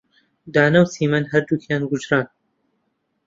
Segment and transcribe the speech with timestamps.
[0.53, 2.25] دانا و چیمەن هەردووکیان کوژران.